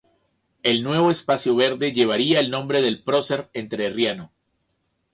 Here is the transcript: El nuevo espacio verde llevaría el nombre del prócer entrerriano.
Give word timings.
El 0.63 0.81
nuevo 0.81 1.11
espacio 1.11 1.55
verde 1.55 1.91
llevaría 1.91 2.39
el 2.39 2.49
nombre 2.49 2.81
del 2.81 3.03
prócer 3.03 3.51
entrerriano. 3.53 4.33